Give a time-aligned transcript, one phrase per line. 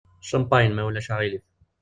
[0.29, 1.45] Champagne, ma ulac aɣilif.